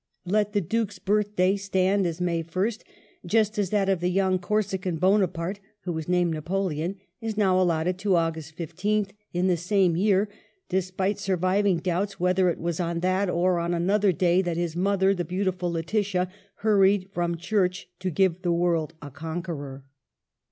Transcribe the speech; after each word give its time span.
Let 0.25 0.53
the 0.53 0.61
Duke's 0.61 0.97
birthday 0.97 1.55
stand 1.57 2.07
as 2.07 2.19
May 2.19 2.41
1st, 2.41 2.81
just 3.23 3.59
as 3.59 3.69
that 3.69 3.87
of 3.87 3.99
the 3.99 4.09
young 4.09 4.39
Corsican, 4.39 4.95
Bonaparte, 4.97 5.59
who 5.81 5.93
was 5.93 6.09
named 6.09 6.33
Napoleon, 6.33 6.95
is 7.21 7.37
now 7.37 7.61
allotted 7.61 7.99
to 7.99 8.15
August 8.15 8.57
15th 8.57 9.11
in 9.31 9.45
the 9.45 9.55
same 9.55 9.95
year, 9.95 10.27
despite 10.69 11.19
surviving 11.19 11.77
doubts 11.77 12.19
whether 12.19 12.49
it 12.49 12.57
was 12.57 12.79
on 12.79 13.01
that 13.01 13.29
or 13.29 13.59
on 13.59 13.75
another 13.75 14.11
day 14.11 14.41
that 14.41 14.57
his 14.57 14.75
mother, 14.75 15.13
the 15.13 15.23
beautiful 15.23 15.71
Laetitia, 15.71 16.31
hurried 16.55 17.07
from 17.11 17.37
church 17.37 17.87
to 17.99 18.09
give 18.09 18.41
the 18.41 18.51
world 18.51 18.95
a 19.03 19.11
conqueror. 19.11 19.85